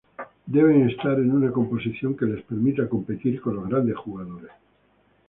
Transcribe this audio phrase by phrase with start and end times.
[0.55, 4.49] Deben estar en una posición que les permita competir con los grandes jugadores.